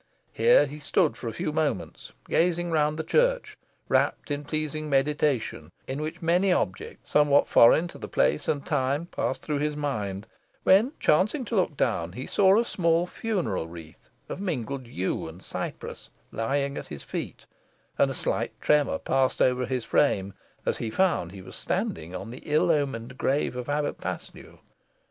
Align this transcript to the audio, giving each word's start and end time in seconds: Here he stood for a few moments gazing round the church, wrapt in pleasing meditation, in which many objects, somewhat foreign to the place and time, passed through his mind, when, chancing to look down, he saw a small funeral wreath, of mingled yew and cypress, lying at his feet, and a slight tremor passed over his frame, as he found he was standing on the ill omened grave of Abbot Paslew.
Here 0.33 0.65
he 0.65 0.79
stood 0.79 1.15
for 1.15 1.27
a 1.27 1.31
few 1.31 1.51
moments 1.53 2.11
gazing 2.27 2.71
round 2.71 2.97
the 2.97 3.03
church, 3.03 3.55
wrapt 3.87 4.31
in 4.31 4.43
pleasing 4.43 4.89
meditation, 4.89 5.71
in 5.85 6.01
which 6.01 6.23
many 6.23 6.51
objects, 6.51 7.11
somewhat 7.11 7.47
foreign 7.47 7.87
to 7.89 7.99
the 7.99 8.07
place 8.07 8.47
and 8.47 8.65
time, 8.65 9.05
passed 9.05 9.43
through 9.43 9.59
his 9.59 9.75
mind, 9.75 10.25
when, 10.63 10.93
chancing 10.99 11.45
to 11.45 11.55
look 11.55 11.77
down, 11.77 12.13
he 12.13 12.25
saw 12.25 12.57
a 12.57 12.65
small 12.65 13.05
funeral 13.05 13.67
wreath, 13.67 14.09
of 14.27 14.41
mingled 14.41 14.87
yew 14.87 15.27
and 15.29 15.43
cypress, 15.43 16.09
lying 16.31 16.79
at 16.79 16.87
his 16.87 17.03
feet, 17.03 17.45
and 17.99 18.09
a 18.09 18.15
slight 18.15 18.59
tremor 18.59 18.97
passed 18.97 19.39
over 19.39 19.67
his 19.67 19.85
frame, 19.85 20.33
as 20.65 20.77
he 20.77 20.89
found 20.89 21.31
he 21.31 21.43
was 21.43 21.55
standing 21.55 22.15
on 22.15 22.31
the 22.31 22.41
ill 22.45 22.71
omened 22.71 23.19
grave 23.19 23.55
of 23.55 23.69
Abbot 23.69 23.99
Paslew. 24.01 24.61